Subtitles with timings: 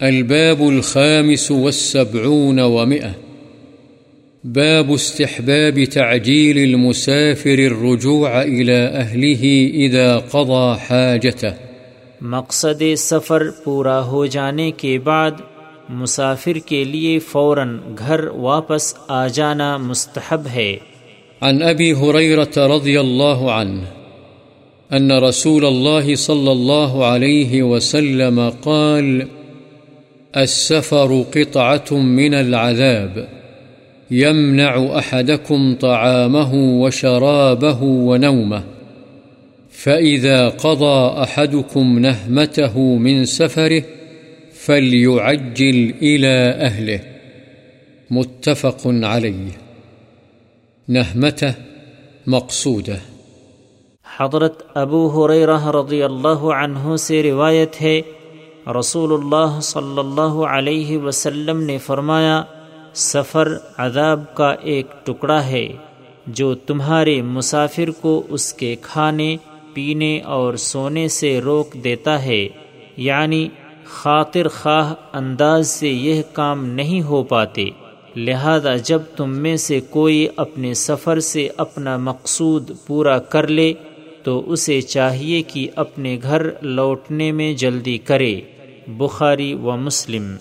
[0.00, 3.10] الباب الخامس والسبعون ومئة.
[4.44, 11.54] باب استحباب تعجيل المسافر الرجوع إلى أهله إذا قضى حاجته.
[12.20, 15.30] مقصد سفر پورا ہو جانے کے بعد
[15.88, 20.76] مسافر کے لیے فوراً گھر واپس آ جانا مستحب ہے۔
[21.40, 23.82] عن أبي هريرة رضي الله عنه
[24.96, 29.22] أن رسول الله صلى الله عليه وسلم قال
[30.36, 33.28] السفر قطعة من العذاب،
[34.10, 38.62] يمنع أحدكم طعامه وشرابه ونومه،
[39.70, 43.82] فإذا قضى أحدكم نهمته من سفره
[44.52, 46.98] فليعجل إلى أهله.
[48.10, 49.68] متفق عليه.
[50.88, 51.50] نهمته
[52.26, 52.96] مقصوده
[54.16, 58.00] حضرت ابو حریرہ رضی اللہ عنہ سے روایت ہے
[58.68, 62.42] رسول اللہ صلی اللہ علیہ وسلم نے فرمایا،
[62.94, 65.68] سفر عذاب کا ایک ٹکڑا ہے
[66.26, 69.36] جو تمہارے مسافر کو اس کے کھانے،
[69.74, 72.48] پینے اور سونے سے روک دیتا ہے۔
[72.96, 73.48] یعنی
[73.84, 77.64] خاطر خواہ انداز سے یہ کام نہیں ہو پاتے۔
[78.16, 83.72] لہذا جب تم میں سے کوئی اپنے سفر سے اپنا مقصود پورا کر لے،
[84.22, 88.40] تو اسے چاہیے کہ اپنے گھر لوٹنے میں جلدی کرے۔
[88.88, 90.38] بخاری و مسلم